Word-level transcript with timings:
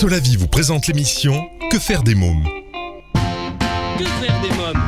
Solavi 0.00 0.36
vous 0.36 0.48
présente 0.48 0.86
l'émission 0.86 1.50
Que 1.70 1.78
faire 1.78 2.02
des 2.02 2.14
mômes 2.14 2.42
Que 3.98 4.04
faire 4.04 4.40
des 4.40 4.48
mômes 4.56 4.82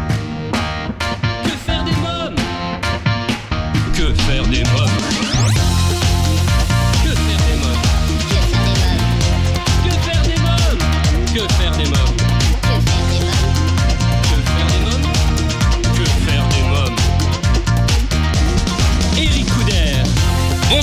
Que 1.44 1.50
faire 1.50 1.84
des 1.84 1.90
mômes 1.90 2.36
Que 3.92 4.14
faire 4.22 4.46
des 4.46 4.64
mômes 4.70 4.81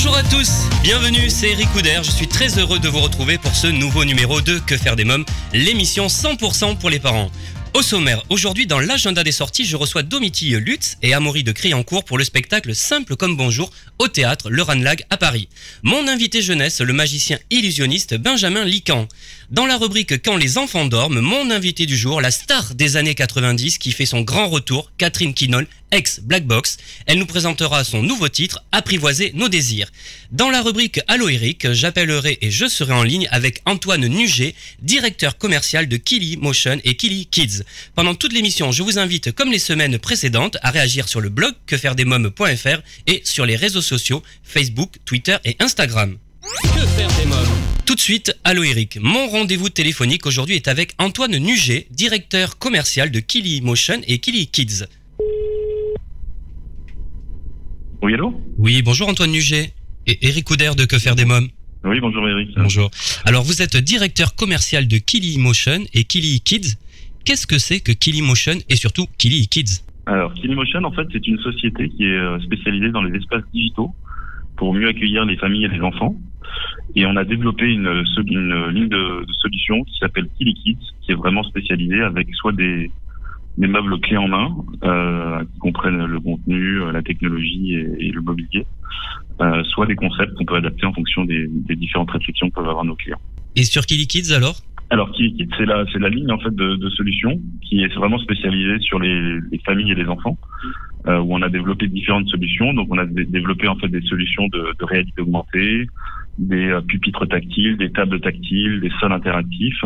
Bonjour 0.01 0.15
à 0.15 0.23
tous, 0.23 0.49
bienvenue, 0.81 1.29
c'est 1.29 1.49
Eric 1.49 1.69
Couder. 1.73 1.99
Je 2.03 2.09
suis 2.09 2.29
très 2.29 2.57
heureux 2.57 2.79
de 2.79 2.87
vous 2.87 3.01
retrouver 3.01 3.37
pour 3.37 3.53
ce 3.53 3.67
nouveau 3.67 4.05
numéro 4.05 4.39
de 4.39 4.57
Que 4.57 4.77
faire 4.77 4.95
des 4.95 5.03
mômes, 5.03 5.25
l'émission 5.51 6.07
100% 6.07 6.77
pour 6.77 6.89
les 6.89 6.99
parents. 6.99 7.29
Au 7.73 7.81
sommaire, 7.81 8.23
aujourd'hui 8.29 8.65
dans 8.65 8.79
l'agenda 8.79 9.25
des 9.25 9.33
sorties, 9.33 9.65
je 9.65 9.75
reçois 9.75 10.01
Domitille 10.01 10.55
Lutz 10.55 10.97
et 11.03 11.13
Amaury 11.13 11.43
de 11.43 11.51
Criancourt 11.51 12.05
pour 12.05 12.17
le 12.17 12.23
spectacle 12.23 12.73
Simple 12.73 13.17
comme 13.17 13.35
bonjour 13.35 13.71
au 13.99 14.07
théâtre 14.07 14.49
Le 14.49 14.61
Ranlag 14.61 15.03
à 15.09 15.17
Paris. 15.17 15.49
Mon 15.83 16.07
invité 16.07 16.41
jeunesse, 16.41 16.79
le 16.79 16.93
magicien 16.93 17.37
illusionniste 17.51 18.15
Benjamin 18.15 18.63
Lican. 18.63 19.05
Dans 19.51 19.65
la 19.65 19.77
rubrique 19.77 20.23
Quand 20.23 20.37
les 20.37 20.57
enfants 20.57 20.85
dorment, 20.85 21.19
mon 21.19 21.51
invité 21.51 21.85
du 21.85 21.97
jour, 21.97 22.21
la 22.21 22.31
star 22.31 22.73
des 22.73 22.95
années 22.95 23.15
90 23.15 23.77
qui 23.77 23.91
fait 23.91 24.05
son 24.05 24.21
grand 24.21 24.47
retour, 24.47 24.91
Catherine 24.97 25.33
Quinol, 25.33 25.67
ex 25.91 26.19
Black 26.21 26.45
Box. 26.45 26.77
Elle 27.05 27.19
nous 27.19 27.25
présentera 27.25 27.83
son 27.83 28.03
nouveau 28.03 28.29
titre, 28.29 28.63
Apprivoiser 28.71 29.31
nos 29.35 29.49
désirs. 29.49 29.91
Dans 30.31 30.49
la 30.49 30.61
rubrique 30.61 30.99
Allo 31.07 31.29
Eric, 31.29 31.71
j'appellerai 31.71 32.37
et 32.41 32.51
je 32.51 32.67
serai 32.67 32.93
en 32.93 33.03
ligne 33.03 33.27
avec 33.31 33.61
Antoine 33.65 34.05
Nuget, 34.07 34.55
directeur 34.81 35.37
commercial 35.37 35.87
de 35.87 35.97
Kili 35.97 36.37
Motion 36.37 36.79
et 36.83 36.95
Kili 36.95 37.25
Kids. 37.25 37.63
Pendant 37.95 38.15
toute 38.15 38.33
l'émission, 38.33 38.71
je 38.71 38.83
vous 38.83 38.99
invite, 38.99 39.31
comme 39.31 39.51
les 39.51 39.59
semaines 39.59 39.97
précédentes, 39.97 40.57
à 40.61 40.71
réagir 40.71 41.07
sur 41.07 41.21
le 41.21 41.29
blog 41.29 41.53
quefairedesmoms.fr 41.65 42.81
et 43.07 43.21
sur 43.23 43.45
les 43.45 43.55
réseaux 43.55 43.81
sociaux 43.81 44.23
Facebook, 44.43 44.93
Twitter 45.05 45.37
et 45.45 45.55
Instagram. 45.59 46.17
Que 46.63 46.85
faire 46.87 47.11
des 47.17 47.25
mômes? 47.25 47.47
Tout 47.89 47.95
de 47.95 47.99
suite, 47.99 48.35
Allo 48.43 48.63
Eric. 48.63 48.99
Mon 49.01 49.27
rendez-vous 49.27 49.69
téléphonique 49.69 50.27
aujourd'hui 50.27 50.55
est 50.55 50.67
avec 50.67 50.93
Antoine 50.99 51.35
Nuget, 51.37 51.87
directeur 51.89 52.59
commercial 52.59 53.09
de 53.09 53.19
Kili 53.19 53.61
Motion 53.61 53.99
et 54.05 54.19
Kili 54.19 54.45
Kids. 54.45 54.85
Oui, 58.01 58.13
allô 58.13 58.33
Oui, 58.57 58.81
bonjour 58.81 59.09
Antoine 59.09 59.31
Nuget. 59.31 59.73
Et 60.07 60.17
Eric 60.27 60.45
Couder 60.45 60.71
de 60.77 60.85
Que 60.85 60.97
faire 60.97 61.15
des 61.15 61.25
mômes. 61.25 61.47
Oui, 61.83 61.99
bonjour 61.99 62.27
Eric. 62.27 62.49
Bonjour. 62.57 62.89
Alors 63.25 63.43
vous 63.43 63.61
êtes 63.61 63.77
directeur 63.77 64.35
commercial 64.35 64.87
de 64.87 64.97
Kili 64.97 65.37
Motion 65.37 65.83
et 65.93 66.03
Kili 66.05 66.41
Kids. 66.41 66.75
Qu'est-ce 67.25 67.45
que 67.45 67.57
c'est 67.57 67.79
que 67.79 67.91
Kili 67.91 68.21
Motion 68.21 68.57
et 68.69 68.75
surtout 68.75 69.05
Kili 69.17 69.47
Kids? 69.47 69.83
Alors, 70.05 70.33
Kilimotion, 70.33 70.83
en 70.83 70.91
fait, 70.91 71.07
c'est 71.11 71.27
une 71.27 71.37
société 71.37 71.87
qui 71.89 72.05
est 72.05 72.17
euh, 72.17 72.39
spécialisée 72.39 72.89
dans 72.89 73.03
les 73.03 73.15
espaces 73.15 73.43
digitaux 73.53 73.93
pour 74.55 74.73
mieux 74.73 74.87
accueillir 74.87 75.23
les 75.25 75.37
familles 75.37 75.65
et 75.65 75.67
les 75.67 75.81
enfants. 75.81 76.15
Et 76.95 77.05
on 77.05 77.15
a 77.15 77.23
développé 77.23 77.65
une, 77.65 77.85
euh, 77.85 78.23
une 78.25 78.51
euh, 78.51 78.71
ligne 78.71 78.89
de, 78.89 79.25
de 79.25 79.33
solutions 79.33 79.83
qui 79.83 79.99
s'appelle 79.99 80.27
Kili 80.37 80.55
Kids, 80.55 80.79
qui 81.01 81.11
est 81.11 81.15
vraiment 81.15 81.43
spécialisée 81.43 82.01
avec 82.01 82.27
soit 82.33 82.53
des 82.53 82.89
meubles 83.57 83.99
clés 84.01 84.17
en 84.17 84.27
main, 84.27 84.55
euh, 84.83 85.43
qui 85.45 85.59
comprennent 85.59 86.05
le 86.05 86.19
contenu, 86.19 86.81
euh, 86.81 86.91
la 86.91 87.01
technologie 87.01 87.73
et, 87.73 88.07
et 88.07 88.11
le 88.11 88.21
mobilier, 88.21 88.65
euh, 89.41 89.63
soit 89.65 89.85
des 89.85 89.95
concepts 89.95 90.33
qu'on 90.35 90.45
peut 90.45 90.55
adapter 90.55 90.85
en 90.85 90.93
fonction 90.93 91.25
des, 91.25 91.47
des 91.49 91.75
différentes 91.75 92.11
restrictions 92.11 92.49
que 92.49 92.55
peuvent 92.55 92.69
avoir 92.69 92.85
nos 92.85 92.95
clients. 92.95 93.19
Et 93.55 93.63
sur 93.63 93.85
Kili 93.85 94.07
Kids 94.07 94.33
alors? 94.33 94.55
Alors, 94.91 95.11
KiliKit, 95.11 95.49
c'est 95.55 95.65
la, 95.65 95.85
c'est 95.91 95.99
la 95.99 96.09
ligne 96.09 96.31
en 96.31 96.39
fait 96.39 96.55
de, 96.55 96.75
de 96.75 96.89
solutions 96.89 97.39
qui 97.61 97.83
est 97.83 97.93
vraiment 97.93 98.17
spécialisée 98.17 98.79
sur 98.79 98.97
les, 98.99 99.39
les 99.51 99.59
familles 99.59 99.91
et 99.91 99.95
les 99.95 100.07
enfants, 100.07 100.37
euh, 101.07 101.19
où 101.19 101.35
on 101.35 101.41
a 101.43 101.49
développé 101.49 101.87
différentes 101.87 102.27
solutions. 102.27 102.73
Donc, 102.73 102.87
on 102.89 102.97
a 102.97 103.05
dé- 103.05 103.25
développé 103.25 103.67
en 103.67 103.75
fait 103.75 103.87
des 103.87 104.01
solutions 104.01 104.47
de, 104.47 104.73
de 104.79 104.85
réalité 104.85 105.21
augmentée, 105.21 105.87
des 106.39 106.69
euh, 106.69 106.81
pupitres 106.81 107.27
tactiles, 107.27 107.77
des 107.77 107.91
tables 107.91 108.19
tactiles, 108.19 108.79
des 108.79 108.89
sols 108.99 109.11
interactifs, 109.11 109.83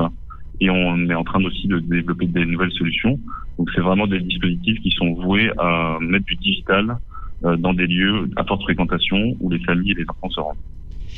et 0.63 0.69
on 0.69 1.09
est 1.09 1.16
en 1.16 1.24
train 1.24 1.44
aussi 1.44 1.68
de 1.68 1.79
développer 1.79 2.25
des 2.28 2.46
nouvelles 2.46 2.72
solutions. 2.72 3.19
Donc, 3.57 3.69
c'est 3.75 3.81
vraiment 3.81 4.07
des 4.07 4.19
dispositifs 4.19 4.79
qui 4.81 4.91
sont 4.91 5.13
voués 5.13 5.51
à 5.57 5.97
mettre 6.00 6.25
du 6.25 6.35
digital 6.35 6.97
euh, 7.46 7.57
dans 7.57 7.74
des 7.74 7.88
lieux 7.88 8.29
à 8.38 8.46
forte 8.46 8.62
fréquentation 8.63 9.35
où 9.41 9.50
les 9.50 9.59
familles 9.59 9.91
et 9.91 9.96
les 9.96 10.06
enfants 10.07 10.29
se 10.29 10.40
rendent. 10.40 10.56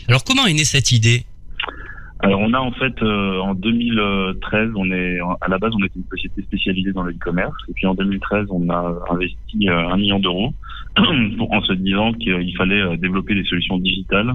Alors 0.08 0.24
comment 0.24 0.48
est 0.48 0.54
née 0.54 0.64
cette 0.64 0.92
idée? 0.92 1.24
Alors 2.20 2.40
on 2.40 2.52
a 2.54 2.60
en 2.60 2.72
fait 2.72 3.00
euh, 3.04 3.40
en 3.42 3.54
2013, 3.54 4.72
on 4.76 4.90
est 4.92 5.20
à 5.42 5.48
la 5.48 5.60
base 5.60 5.72
on 5.76 5.84
était 5.86 6.00
une 6.00 6.10
société 6.10 6.42
spécialisée 6.42 6.94
dans 6.94 7.04
le 7.04 7.12
e-commerce 7.12 7.54
et 7.70 7.74
puis 7.74 7.86
en 7.86 7.94
2013 7.94 8.48
on 8.50 8.68
a 8.72 8.96
investi 9.12 9.70
euh, 9.70 9.88
un 9.88 9.98
million 9.98 10.20
d'euros 10.20 10.52
en 10.98 11.62
se 11.62 11.74
disant 11.74 12.12
qu'il 12.14 12.58
fallait 12.58 12.98
développer 12.98 13.36
des 13.36 13.44
solutions 13.44 13.78
digitales 13.78 14.34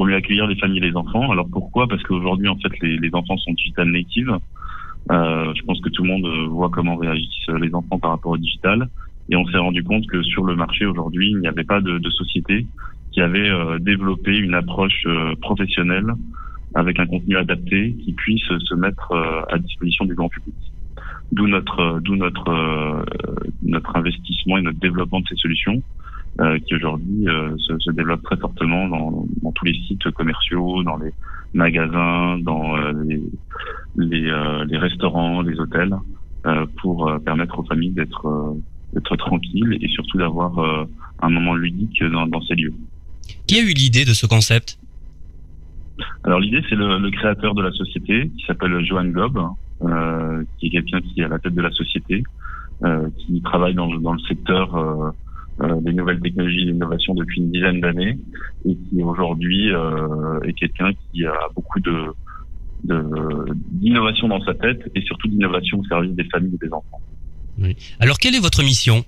pour 0.00 0.06
mieux 0.06 0.16
accueillir 0.16 0.46
les 0.46 0.56
familles 0.56 0.78
et 0.78 0.88
les 0.88 0.96
enfants. 0.96 1.30
Alors 1.30 1.46
pourquoi? 1.52 1.86
Parce 1.86 2.02
qu'aujourd'hui 2.04 2.48
en 2.48 2.56
fait 2.56 2.72
les, 2.80 3.10
enfants 3.12 3.36
sont 3.36 3.52
digital 3.52 3.86
natives. 3.90 4.34
Euh, 5.10 5.52
je 5.54 5.62
pense 5.64 5.78
que 5.82 5.90
tout 5.90 6.04
le 6.04 6.08
monde 6.08 6.24
euh, 6.24 6.46
voit 6.46 6.70
comment 6.70 6.96
réagissent 6.96 7.50
euh, 7.50 7.58
les 7.58 7.74
enfants 7.74 7.98
par 7.98 8.12
rapport 8.12 8.32
au 8.32 8.38
digital 8.38 8.88
et 9.28 9.36
on 9.36 9.44
s'est 9.48 9.58
rendu 9.58 9.84
compte 9.84 10.06
que 10.06 10.22
sur 10.22 10.44
le 10.44 10.56
marché 10.56 10.86
aujourd'hui 10.86 11.32
il 11.32 11.40
n'y 11.40 11.48
avait 11.48 11.64
pas 11.64 11.82
de, 11.82 12.00
société 12.08 12.66
qui 13.12 13.20
avait 13.20 13.50
développé 13.80 14.38
une 14.38 14.54
approche 14.54 15.06
professionnelle 15.42 16.14
avec 16.74 16.98
un 16.98 17.04
contenu 17.04 17.36
adapté 17.36 17.94
qui 18.02 18.14
puisse 18.14 18.48
se 18.48 18.74
mettre 18.74 19.12
à 19.50 19.58
disposition 19.58 20.06
du 20.06 20.14
grand 20.14 20.30
public. 20.30 20.54
D'où 21.32 21.46
notre, 21.46 22.00
d'où 22.00 22.16
notre, 22.16 23.04
notre 23.62 23.96
investissement 23.96 24.56
et 24.56 24.62
notre 24.62 24.78
développement 24.78 25.20
de 25.20 25.26
ces 25.28 25.36
solutions 25.36 25.82
qui 26.66 26.74
aujourd'hui 26.74 27.28
euh, 27.28 27.56
se, 27.58 27.78
se 27.78 27.90
développent 27.90 28.22
très 28.22 28.36
fortement 28.36 28.88
dans, 28.88 29.26
dans 29.42 29.52
tous 29.52 29.64
les 29.66 29.74
sites 29.86 30.10
commerciaux, 30.12 30.82
dans 30.82 30.96
les 30.96 31.12
magasins, 31.52 32.38
dans 32.38 32.76
euh, 32.76 32.92
les, 33.06 33.22
les, 33.96 34.30
euh, 34.30 34.64
les 34.64 34.78
restaurants, 34.78 35.42
les 35.42 35.58
hôtels, 35.60 35.94
euh, 36.46 36.64
pour 36.80 37.08
euh, 37.08 37.18
permettre 37.18 37.58
aux 37.58 37.64
familles 37.64 37.90
d'être, 37.90 38.26
euh, 38.26 38.54
d'être 38.94 39.16
tranquilles 39.16 39.76
et 39.80 39.88
surtout 39.88 40.16
d'avoir 40.18 40.58
euh, 40.58 40.84
un 41.20 41.28
moment 41.28 41.54
ludique 41.54 42.02
dans, 42.04 42.26
dans 42.26 42.40
ces 42.42 42.54
lieux. 42.54 42.72
Qui 43.46 43.58
a 43.58 43.62
eu 43.62 43.74
l'idée 43.74 44.04
de 44.04 44.14
ce 44.14 44.26
concept? 44.26 44.78
Alors 46.24 46.40
l'idée, 46.40 46.62
c'est 46.68 46.76
le, 46.76 46.98
le 46.98 47.10
créateur 47.10 47.54
de 47.54 47.62
la 47.62 47.72
société 47.72 48.30
qui 48.36 48.44
s'appelle 48.46 48.82
Johan 48.84 49.06
Gob, 49.06 49.38
euh, 49.82 50.44
qui 50.58 50.66
est 50.68 50.70
quelqu'un 50.70 51.00
qui 51.00 51.20
est 51.20 51.24
à 51.24 51.28
la 51.28 51.38
tête 51.38 51.54
de 51.54 51.62
la 51.62 51.70
société, 51.72 52.22
euh, 52.84 53.08
qui 53.18 53.42
travaille 53.42 53.74
dans, 53.74 53.92
le- 53.92 53.98
dans 53.98 54.12
le 54.14 54.18
secteur 54.20 54.74
euh, 54.76 54.80
euh, 54.94 55.10
des 55.58 55.92
nouvelles 55.92 56.20
technologies 56.20 56.64
l'innovation 56.64 57.14
depuis 57.14 57.40
une 57.40 57.50
dizaine 57.52 57.80
d'années 57.80 58.18
et 58.64 58.76
qui 58.76 59.02
aujourd'hui 59.02 59.70
euh, 59.72 60.40
est 60.42 60.54
quelqu'un 60.54 60.92
qui 61.12 61.24
a 61.26 61.34
beaucoup 61.54 61.80
de 61.80 62.14
d'innovation 62.82 64.28
dans 64.28 64.42
sa 64.42 64.54
tête 64.54 64.80
et 64.94 65.02
surtout 65.02 65.28
d'innovation 65.28 65.80
au 65.80 65.84
service 65.84 66.12
des 66.12 66.24
familles 66.24 66.54
et 66.54 66.66
des 66.66 66.72
enfants. 66.72 67.02
Alors 67.98 68.18
quelle 68.18 68.34
est 68.34 68.40
votre 68.40 68.62
mission? 68.62 69.04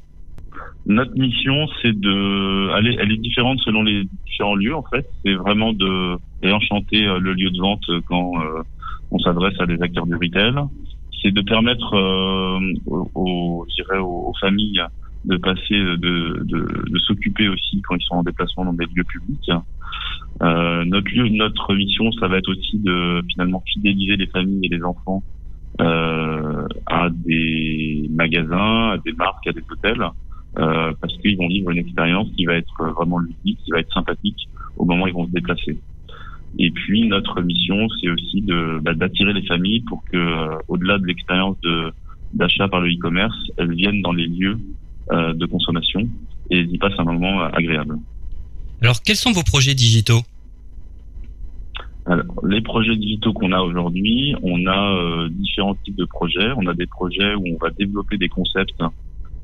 Notre 0.84 1.14
mission, 1.16 1.68
c'est 1.80 1.98
de, 1.98 2.76
elle 2.76 2.88
est, 2.88 2.96
elle 3.00 3.12
est 3.12 3.16
différente 3.16 3.60
selon 3.64 3.82
les 3.82 4.04
différents 4.26 4.56
lieux 4.56 4.74
en 4.74 4.84
fait. 4.92 5.06
C'est 5.24 5.34
vraiment 5.34 5.72
de 5.72 6.16
réenchanter 6.42 7.06
euh, 7.06 7.18
le 7.18 7.32
lieu 7.34 7.50
de 7.50 7.58
vente 7.58 7.88
euh, 7.88 8.00
quand 8.06 8.32
euh, 8.42 8.62
on 9.10 9.18
s'adresse 9.18 9.54
à 9.60 9.66
des 9.66 9.80
acteurs 9.80 10.06
du 10.06 10.16
retail. 10.16 10.54
C'est 11.22 11.30
de 11.30 11.40
permettre 11.40 11.94
euh, 11.94 12.58
aux, 12.86 13.10
aux- 13.14 13.66
je 13.70 13.82
dirais 13.82 13.98
aux, 14.00 14.28
aux 14.28 14.34
familles 14.40 14.82
de 15.24 15.36
passer, 15.36 15.78
de, 15.78 16.42
de, 16.44 16.98
s'occuper 16.98 17.48
aussi 17.48 17.80
quand 17.82 17.94
ils 17.94 18.04
sont 18.04 18.16
en 18.16 18.22
déplacement 18.22 18.64
dans 18.64 18.72
des 18.72 18.86
lieux 18.86 19.04
publics. 19.04 19.50
Euh, 20.42 20.84
notre 20.84 21.10
lieu, 21.14 21.28
notre 21.28 21.74
mission, 21.74 22.10
ça 22.12 22.28
va 22.28 22.38
être 22.38 22.50
aussi 22.50 22.78
de 22.78 23.22
finalement 23.30 23.62
fidéliser 23.66 24.16
les 24.16 24.26
familles 24.26 24.66
et 24.66 24.68
les 24.68 24.82
enfants 24.82 25.22
euh, 25.80 26.66
à 26.86 27.08
des 27.10 28.08
magasins, 28.10 28.90
à 28.90 28.98
des 28.98 29.12
marques, 29.12 29.46
à 29.46 29.52
des 29.52 29.62
hôtels 29.70 30.04
euh, 30.58 30.92
parce 31.00 31.16
qu'ils 31.18 31.36
vont 31.38 31.48
vivre 31.48 31.70
une 31.70 31.78
expérience 31.78 32.28
qui 32.36 32.44
va 32.44 32.54
être 32.54 32.92
vraiment 32.94 33.18
ludique, 33.18 33.58
qui 33.64 33.70
va 33.70 33.78
être 33.78 33.92
sympathique 33.92 34.48
au 34.76 34.84
moment 34.84 35.04
où 35.04 35.08
ils 35.08 35.14
vont 35.14 35.26
se 35.26 35.32
déplacer. 35.32 35.78
Et 36.58 36.70
puis 36.70 37.08
notre 37.08 37.40
mission, 37.40 37.88
c'est 38.00 38.10
aussi 38.10 38.42
de 38.42 38.78
bah, 38.82 38.92
d'attirer 38.92 39.32
les 39.32 39.46
familles 39.46 39.80
pour 39.88 40.04
que, 40.04 40.16
euh, 40.16 40.58
au-delà 40.68 40.98
de 40.98 41.06
l'expérience 41.06 41.58
de 41.62 41.92
d'achat 42.34 42.66
par 42.68 42.80
le 42.80 42.90
e-commerce, 42.90 43.36
elles 43.58 43.74
viennent 43.74 44.00
dans 44.00 44.12
les 44.12 44.26
lieux 44.26 44.58
euh, 45.10 45.34
de 45.34 45.46
consommation 45.46 46.08
et 46.50 46.58
elles 46.60 46.70
y 46.70 46.78
passent 46.78 46.98
un 46.98 47.04
moment 47.04 47.42
euh, 47.42 47.48
agréable. 47.52 47.98
Alors 48.80 49.02
quels 49.02 49.16
sont 49.16 49.32
vos 49.32 49.42
projets 49.42 49.74
digitaux? 49.74 50.20
Alors, 52.04 52.24
les 52.44 52.60
projets 52.60 52.96
digitaux 52.96 53.32
qu'on 53.32 53.52
a 53.52 53.60
aujourd'hui, 53.60 54.34
on 54.42 54.66
a 54.66 54.96
euh, 54.96 55.28
différents 55.30 55.76
types 55.84 55.96
de 55.96 56.04
projets. 56.04 56.50
On 56.56 56.66
a 56.66 56.74
des 56.74 56.86
projets 56.86 57.34
où 57.36 57.44
on 57.46 57.58
va 57.58 57.70
développer 57.70 58.18
des 58.18 58.28
concepts 58.28 58.82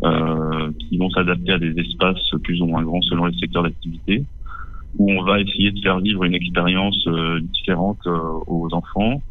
euh, 0.02 0.72
qui 0.80 0.96
vont 0.98 1.08
s'adapter 1.10 1.52
à 1.52 1.58
des 1.58 1.78
espaces 1.78 2.30
plus 2.42 2.60
ou 2.60 2.66
moins 2.66 2.82
grands 2.82 3.02
selon 3.02 3.26
les 3.26 3.38
secteurs 3.38 3.62
d'activité, 3.62 4.24
où 4.96 5.12
on 5.12 5.22
va 5.22 5.40
essayer 5.40 5.70
de 5.70 5.80
faire 5.80 6.00
vivre 6.00 6.24
une 6.24 6.34
expérience 6.34 7.00
euh, 7.06 7.40
différente 7.40 8.00
aux 8.06 8.68
enfants, 8.72 9.22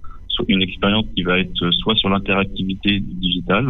une 0.48 0.62
expérience 0.62 1.06
qui 1.16 1.24
va 1.24 1.40
être 1.40 1.72
soit 1.72 1.96
sur 1.96 2.10
l'interactivité 2.10 3.00
digitale, 3.00 3.68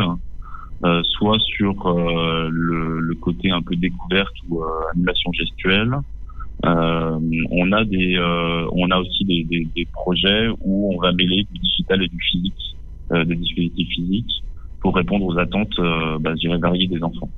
euh, 0.85 1.01
soit 1.03 1.39
sur 1.39 1.87
euh, 1.87 2.49
le, 2.51 2.99
le, 2.99 3.15
côté 3.15 3.49
un 3.49 3.61
peu 3.61 3.75
découverte 3.75 4.33
ou 4.47 4.61
euh, 4.61 4.67
animation 4.93 5.31
gestuelle. 5.33 5.91
Euh, 6.65 7.19
on 7.51 7.71
a 7.71 7.83
des, 7.83 8.17
on 8.71 8.89
a 8.91 8.97
aussi 8.99 9.25
des, 9.25 9.43
des, 9.43 9.67
des, 9.75 9.85
projets 9.85 10.47
où 10.61 10.93
on 10.93 11.01
va 11.01 11.11
mêler 11.13 11.47
du 11.51 11.59
digital 11.59 12.03
et 12.03 12.07
du 12.07 12.19
physique, 12.19 12.75
des 13.11 13.35
dispositifs 13.35 13.89
physiques, 13.89 14.43
pour 14.81 14.95
répondre 14.95 15.25
aux 15.25 15.37
attentes, 15.37 15.75
bah, 16.19 16.31
je 16.35 16.39
dirais, 16.39 16.57
variées 16.57 16.87
des 16.87 17.01
enfants. 17.03 17.29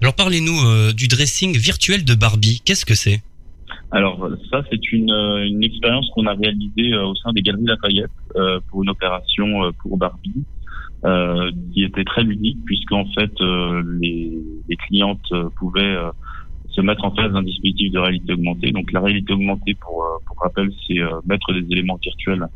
Alors 0.00 0.14
parlez-nous 0.14 0.92
du 0.92 1.08
dressing 1.08 1.56
virtuel 1.56 2.04
de 2.04 2.14
Barbie. 2.14 2.62
Qu'est-ce 2.64 2.86
que 2.86 2.94
c'est? 2.94 3.20
Alors 3.90 4.28
ça, 4.50 4.62
c'est 4.70 4.92
une, 4.92 5.10
une 5.10 5.64
expérience 5.64 6.08
qu'on 6.14 6.26
a 6.26 6.34
réalisée 6.34 6.94
au 6.96 7.16
sein 7.16 7.32
des 7.32 7.42
Galeries 7.42 7.64
Lafayette 7.66 8.10
euh, 8.36 8.60
pour 8.70 8.84
une 8.84 8.90
opération 8.90 9.72
pour 9.82 9.96
Barbie. 9.96 10.44
Euh, 11.04 11.50
qui 11.72 11.84
était 11.84 12.04
très 12.04 12.24
ludique 12.24 12.56
puisqu'en 12.64 13.04
fait 13.04 13.30
euh, 13.42 13.82
les, 14.00 14.32
les, 14.66 14.76
clientes 14.76 15.20
euh, 15.32 15.50
pouvaient 15.58 15.94
se 16.70 16.80
mettre 16.80 17.04
en 17.04 17.14
face 17.14 17.30
d'un 17.32 17.42
dispositif 17.42 17.92
de 17.92 17.98
réalité 17.98 18.32
augmentée. 18.32 18.72
Donc 18.72 18.90
la 18.92 19.00
réalité 19.00 19.34
augmentée, 19.34 19.74
pour, 19.74 20.04
pour 20.26 20.38
rappel, 20.40 20.70
c'est 20.86 20.98
mettre 21.26 21.52
des 21.52 21.64
éléments 21.70 21.98
virtuels 22.02 22.46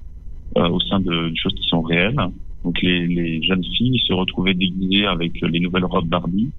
au 0.57 0.81
sein 0.81 1.01
de, 1.01 1.33
choses 1.37 1.55
qui 1.55 1.69
sont 1.69 1.83
réelles. 1.83 2.17
Donc 2.65 2.81
les, 2.83 3.07
les, 3.07 3.43
jeunes 3.43 3.63
filles 3.63 4.03
se 4.07 4.13
retrouvaient 4.15 4.55
déguisées 4.55 5.07
avec 5.07 5.39
les 5.43 5.61
nouvelles 5.61 5.85
robes 5.85 6.09
Barbie 6.09 6.51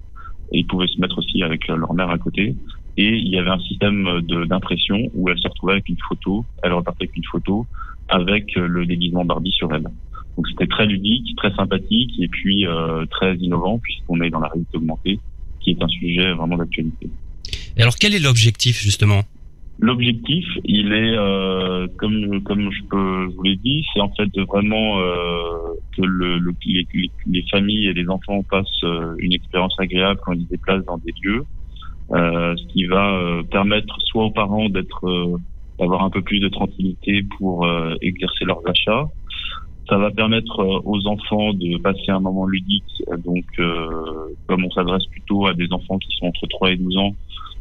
et 0.52 0.60
ils 0.60 0.66
pouvaient 0.66 0.86
se 0.86 1.00
mettre 1.00 1.18
aussi 1.18 1.42
avec 1.42 1.66
leur 1.66 1.92
mère 1.94 2.10
à 2.10 2.18
côté. 2.18 2.54
Et 2.96 3.16
il 3.16 3.28
y 3.28 3.38
avait 3.38 3.50
un 3.50 3.60
système 3.60 4.22
d'impression 4.48 5.10
où 5.14 5.28
elles 5.28 5.38
se 5.38 5.48
retrouvaient 5.48 5.74
avec 5.74 5.88
une 5.88 5.98
photo, 6.08 6.44
elles 6.62 6.72
repartaient 6.72 7.04
avec 7.04 7.16
une 7.16 7.24
photo 7.24 7.66
avec 8.08 8.54
le 8.54 8.86
déguisement 8.86 9.24
Barbie 9.24 9.52
sur 9.52 9.72
elles. 9.74 9.88
Donc 10.36 10.48
c'était 10.48 10.66
très 10.66 10.86
ludique, 10.86 11.36
très 11.36 11.52
sympathique 11.54 12.12
et 12.18 12.28
puis 12.28 12.66
euh, 12.66 13.04
très 13.06 13.36
innovant 13.36 13.78
puisqu'on 13.78 14.20
est 14.20 14.30
dans 14.30 14.40
la 14.40 14.48
réalité 14.48 14.76
augmentée, 14.76 15.20
qui 15.60 15.70
est 15.70 15.82
un 15.82 15.88
sujet 15.88 16.32
vraiment 16.32 16.56
d'actualité. 16.56 17.10
Et 17.76 17.82
alors 17.82 17.96
quel 17.96 18.14
est 18.14 18.18
l'objectif 18.18 18.80
justement? 18.80 19.22
L'objectif, 19.78 20.44
il 20.64 20.92
est 20.92 21.16
euh, 21.16 21.88
comme 21.98 22.42
comme 22.44 22.70
je 22.70 22.82
peux 22.88 23.30
je 23.30 23.36
vous 23.36 23.42
l'ai 23.42 23.56
dit, 23.56 23.84
c'est 23.92 24.00
en 24.00 24.10
fait 24.10 24.30
vraiment 24.46 25.00
euh, 25.00 25.62
que 25.96 26.02
le, 26.02 26.38
le 26.38 26.52
les, 26.66 26.86
les, 27.26 27.44
familles 27.50 27.88
et 27.88 27.92
les 27.92 28.08
enfants 28.08 28.42
passent 28.42 28.84
euh, 28.84 29.14
une 29.18 29.32
expérience 29.32 29.74
agréable 29.78 30.20
quand 30.24 30.32
ils 30.32 30.44
se 30.44 30.50
déplacent 30.50 30.84
dans 30.84 30.98
des 30.98 31.12
lieux, 31.22 31.44
euh, 32.12 32.54
ce 32.56 32.72
qui 32.72 32.84
va 32.84 33.14
euh, 33.14 33.42
permettre 33.42 34.00
soit 34.00 34.24
aux 34.24 34.30
parents 34.30 34.68
d'être 34.68 35.40
d'avoir 35.78 36.04
un 36.04 36.10
peu 36.10 36.22
plus 36.22 36.38
de 36.38 36.48
tranquillité 36.48 37.24
pour 37.38 37.66
exercer 38.02 38.44
leurs 38.44 38.60
achats, 38.68 39.08
ça 39.88 39.98
va 39.98 40.10
permettre 40.10 40.60
euh, 40.60 40.80
aux 40.84 41.06
enfants 41.06 41.52
de 41.52 41.78
passer 41.78 42.10
un 42.10 42.20
moment 42.20 42.46
ludique. 42.46 43.02
Donc, 43.24 43.44
euh, 43.58 44.34
comme 44.46 44.64
on 44.64 44.70
s'adresse 44.70 45.04
plutôt 45.06 45.46
à 45.46 45.54
des 45.54 45.72
enfants 45.72 45.98
qui 45.98 46.14
sont 46.16 46.26
entre 46.26 46.46
3 46.46 46.72
et 46.72 46.76
12 46.76 46.96
ans, 46.98 47.14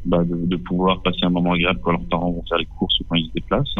bah, 0.05 0.23
de, 0.23 0.45
de, 0.45 0.55
pouvoir 0.55 1.01
passer 1.01 1.19
un 1.23 1.29
moment 1.29 1.53
agréable 1.53 1.79
quand 1.83 1.91
leurs 1.91 2.05
parents 2.05 2.31
vont 2.31 2.43
faire 2.47 2.57
les 2.57 2.67
courses 2.77 2.99
ou 2.99 3.05
quand 3.09 3.15
ils 3.15 3.27
se 3.27 3.33
déplacent. 3.33 3.75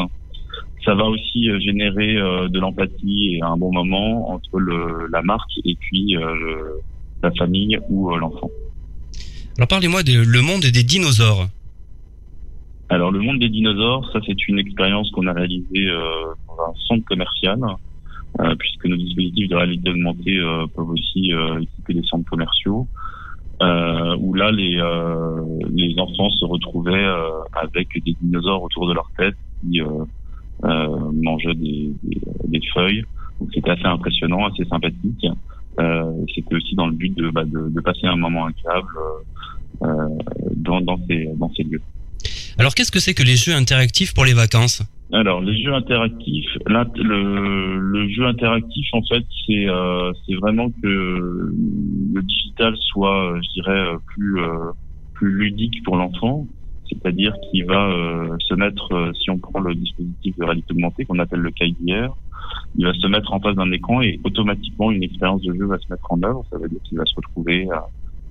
Ça 0.83 0.95
va 0.95 1.05
aussi 1.05 1.49
euh, 1.49 1.59
générer 1.59 2.15
de 2.15 2.59
l'empathie 2.59 3.35
et 3.35 3.41
un 3.43 3.57
bon 3.57 3.71
moment 3.71 4.31
entre 4.31 4.59
le, 4.59 5.07
la 5.11 5.21
marque 5.21 5.51
et 5.63 5.75
puis 5.75 6.15
la 7.21 7.31
famille 7.31 7.79
ou 7.89 8.15
l'enfant. 8.15 8.49
Alors 9.57 9.67
parlez-moi 9.67 10.01
de 10.01 10.23
le 10.23 10.41
monde 10.41 10.61
des 10.61 10.83
dinosaures. 10.83 11.47
Alors 12.89 13.11
le 13.11 13.19
monde 13.19 13.39
des 13.39 13.49
dinosaures, 13.49 14.09
ça 14.11 14.19
c'est 14.25 14.47
une 14.47 14.57
expérience 14.57 15.11
qu'on 15.11 15.27
a 15.27 15.33
réalisée 15.33 15.87
dans 16.47 16.63
un 16.63 16.73
centre 16.87 17.05
commercial 17.05 17.59
euh, 17.63 17.90
puisque 18.59 18.85
nos 18.85 18.97
dispositifs 18.97 19.49
de 19.49 19.55
réalité 19.55 19.89
augmentée 19.89 20.37
euh, 20.37 20.65
peuvent 20.75 20.89
aussi 20.89 21.33
euh, 21.33 21.59
équiper 21.59 21.93
des 21.93 22.03
centres 22.03 22.29
commerciaux. 22.29 22.87
où 24.19 24.33
là 24.33 24.51
les 24.51 24.75
les 25.81 25.93
enfants 25.99 26.29
se 26.29 26.45
retrouvaient 26.45 27.09
avec 27.53 27.87
des 28.05 28.15
dinosaures 28.21 28.63
autour 28.63 28.87
de 28.87 28.93
leur 28.93 29.09
tête 29.17 29.35
qui 29.61 29.79
mangeaient 30.63 31.53
des, 31.55 31.91
des, 32.47 32.61
feuilles. 32.73 33.03
Donc 33.39 33.49
c'était 33.53 33.71
assez 33.71 33.85
impressionnant, 33.97 34.47
assez 34.47 34.65
sympathique. 34.65 35.25
c'était 36.33 36.55
aussi 36.55 36.73
dans 36.75 36.87
le 36.87 36.93
but 36.93 37.13
de, 37.15 37.29
bah, 37.29 37.45
de, 37.45 37.69
de, 37.69 37.81
passer 37.81 38.07
un 38.07 38.15
moment 38.15 38.45
agréable 38.45 38.95
dans, 40.55 40.81
dans, 40.81 40.99
ces, 41.07 41.29
dans 41.35 41.51
ces 41.53 41.63
lieux. 41.63 41.81
Alors 42.57 42.73
qu'est-ce 42.73 42.91
que 42.91 42.99
c'est 42.99 43.13
que 43.13 43.23
les 43.23 43.35
jeux 43.35 43.53
interactifs 43.53 44.13
pour 44.13 44.25
les 44.25 44.33
vacances? 44.33 44.83
Alors 45.13 45.41
les 45.41 45.61
jeux 45.61 45.73
interactifs, 45.73 46.57
le, 46.67 47.77
le 47.79 48.09
jeu 48.09 48.25
interactif 48.25 48.87
en 48.93 49.01
fait 49.03 49.25
c'est 49.45 49.67
euh, 49.67 50.11
c'est 50.25 50.35
vraiment 50.35 50.69
que 50.69 51.53
le 52.13 52.21
digital 52.21 52.75
soit, 52.77 53.39
je 53.41 53.61
dirais, 53.61 53.95
plus 54.07 54.39
euh, 54.39 54.71
plus 55.13 55.31
ludique 55.33 55.83
pour 55.83 55.97
l'enfant, 55.97 56.47
c'est-à-dire 56.91 57.35
qu'il 57.43 57.65
va 57.65 57.89
euh, 57.89 58.35
se 58.39 58.53
mettre, 58.55 58.93
euh, 58.93 59.11
si 59.13 59.29
on 59.29 59.37
prend 59.37 59.59
le 59.59 59.75
dispositif 59.75 60.37
de 60.37 60.43
réalité 60.43 60.73
augmentée 60.73 61.05
qu'on 61.05 61.19
appelle 61.19 61.39
le 61.39 61.51
KIDR, 61.51 62.15
il 62.75 62.85
va 62.85 62.93
se 62.93 63.07
mettre 63.07 63.31
en 63.33 63.39
face 63.39 63.55
d'un 63.55 63.71
écran 63.71 64.01
et 64.01 64.19
automatiquement 64.23 64.91
une 64.91 65.03
expérience 65.03 65.41
de 65.43 65.53
jeu 65.53 65.65
va 65.65 65.77
se 65.77 65.89
mettre 65.89 66.11
en 66.11 66.21
œuvre. 66.23 66.43
Ça 66.49 66.57
veut 66.57 66.67
dire 66.67 66.81
qu'il 66.83 66.97
va 66.97 67.05
se 67.05 67.15
retrouver 67.15 67.69
à 67.71 67.85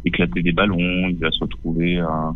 éclater 0.04 0.42
des 0.42 0.52
ballons, 0.52 1.08
il 1.08 1.18
va 1.18 1.30
se 1.30 1.40
retrouver 1.40 1.98
à 1.98 2.32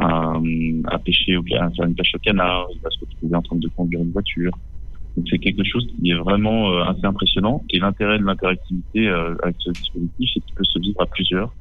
à, 0.00 0.98
pêcher 1.04 1.36
à 1.36 1.70
faire 1.70 1.86
une 1.86 1.94
pêche 1.94 2.14
au 2.14 2.18
canard, 2.18 2.68
il 2.74 2.80
va 2.80 2.90
se 2.90 3.00
retrouver 3.00 3.36
en 3.36 3.42
train 3.42 3.56
de 3.56 3.68
conduire 3.68 4.00
une 4.00 4.12
voiture. 4.12 4.52
Donc 5.16 5.26
c'est 5.28 5.38
quelque 5.38 5.64
chose 5.64 5.86
qui 5.86 6.10
est 6.10 6.14
vraiment 6.14 6.70
euh, 6.70 6.84
assez 6.84 7.04
impressionnant. 7.04 7.62
Et 7.70 7.78
l'intérêt 7.78 8.18
de 8.18 8.24
l'interactivité 8.24 9.08
euh, 9.08 9.34
avec 9.42 9.56
ce 9.58 9.70
dispositif, 9.70 10.30
c'est 10.34 10.40
qu'il 10.40 10.54
peut 10.54 10.64
se 10.64 10.78
vivre 10.78 11.00
à 11.02 11.06
plusieurs. 11.06 11.52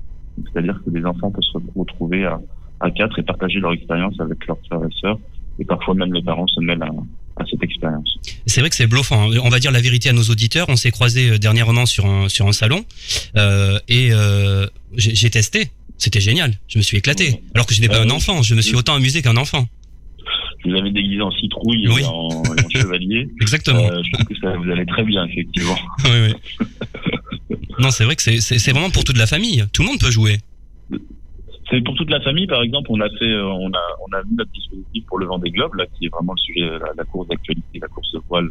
C'est-à-dire 0.52 0.80
que 0.86 0.92
les 0.92 1.04
enfants 1.06 1.32
peuvent 1.32 1.44
se 1.44 1.58
retrouver 1.76 2.26
à, 2.26 2.40
quatre 2.92 3.20
et 3.20 3.24
partager 3.24 3.60
leur 3.60 3.74
expérience 3.74 4.18
avec 4.20 4.46
leurs 4.48 4.60
frères 4.68 4.84
et 4.84 5.00
sœurs. 5.02 5.20
Et 5.58 5.66
parfois 5.66 5.94
même 5.94 6.14
les 6.14 6.24
parents 6.24 6.48
se 6.48 6.62
mêlent 6.62 6.82
à, 6.82 7.46
cette 7.50 7.62
expérience. 7.64 8.18
C'est 8.46 8.62
vrai 8.62 8.70
que 8.70 8.76
c'est 8.76 8.88
bluffant. 8.88 9.30
Hein. 9.30 9.40
On 9.44 9.50
va 9.50 9.60
dire 9.60 9.72
la 9.72 9.82
vérité 9.82 10.10
à 10.10 10.14
nos 10.14 10.24
auditeurs. 10.24 10.68
On 10.70 10.76
s'est 10.78 10.92
croisés 10.92 11.32
euh, 11.32 11.38
dernièrement 11.38 11.86
sur 11.86 12.06
un 12.06 12.52
salon 12.52 12.86
et 13.90 14.12
j'ai 14.96 15.30
testé. 15.30 15.72
C'était 16.00 16.22
génial. 16.22 16.54
Je 16.68 16.78
me 16.78 16.84
suis 16.84 16.98
éclaté. 16.98 17.44
Alors 17.54 17.68
que 17.68 17.76
je 17.76 17.82
n'étais 17.82 17.94
pas 17.94 18.02
un 18.02 18.10
enfant. 18.10 18.42
Je 18.42 18.56
me 18.56 18.62
suis 18.62 18.76
autant 18.76 18.96
amusé 18.96 19.22
qu'un 19.22 19.38
enfant. 19.38 19.68
Vous 20.66 20.74
avez 20.74 20.92
déguisé 20.92 21.22
en 21.22 21.32
citrouille 21.32 21.86
et 21.86 22.06
en, 22.06 22.30
chevalier. 22.74 23.28
Exactement. 23.42 23.86
Euh, 23.86 24.02
je 24.04 24.12
trouve 24.12 24.26
que 24.26 24.36
ça 24.42 24.58
vous 24.58 24.70
allait 24.72 24.86
très 24.86 25.04
bien, 25.04 25.26
effectivement. 25.26 25.78
oui, 26.06 26.34
oui. 27.50 27.58
non, 27.80 27.92
c'est 27.92 28.06
vrai 28.06 28.16
que 28.16 28.22
c'est 28.22 28.72
vraiment 28.72 28.90
pour 28.90 29.04
toute 29.04 29.18
la 29.18 29.28
famille. 29.28 29.66
Tout 29.74 29.84
le 29.84 29.90
monde 29.90 30.00
peut 30.00 30.12
jouer. 30.12 30.38
C'est 31.70 31.84
pour 31.84 31.96
toute 31.96 32.10
la 32.10 32.20
famille, 32.22 32.48
par 32.48 32.64
exemple, 32.64 32.88
on 32.90 33.00
a 33.00 33.10
fait, 33.10 33.26
euh, 33.26 33.46
on 33.46 33.70
a, 33.70 33.82
on 34.08 34.18
a 34.18 34.24
mis 34.24 34.36
notre 34.36 34.52
dispositif 34.52 35.06
pour 35.06 35.20
le 35.20 35.28
Vendée 35.28 35.52
Globe, 35.52 35.76
là, 35.76 35.86
qui 35.98 36.06
est 36.06 36.10
vraiment 36.10 36.34
le 36.34 36.42
sujet, 36.42 36.62
la, 36.62 36.94
la 36.98 37.04
course 37.04 37.28
d'actualité, 37.28 37.80
la 37.80 37.88
course 37.88 38.12
de 38.14 38.20
voile 38.28 38.50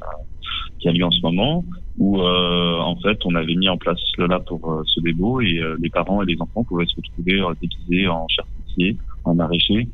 qui 0.78 0.88
a 0.88 0.92
lieu 0.92 1.04
en 1.04 1.10
ce 1.10 1.20
moment, 1.22 1.64
où 1.98 2.20
euh, 2.20 2.78
en 2.78 2.96
fait, 2.96 3.18
on 3.24 3.34
avait 3.34 3.54
mis 3.54 3.68
en 3.68 3.76
place 3.76 3.98
cela 4.16 4.38
pour 4.38 4.70
euh, 4.70 4.82
ce 4.86 5.00
débo 5.00 5.40
et 5.40 5.58
euh, 5.58 5.76
les 5.80 5.90
parents 5.90 6.22
et 6.22 6.26
les 6.26 6.40
enfants 6.40 6.62
pouvaient 6.62 6.86
se 6.86 6.94
retrouver 6.96 7.42
déguisés 7.60 8.06
en 8.06 8.26
charcutier, 8.28 8.96
en 9.24 9.34
maraîcher, 9.34 9.88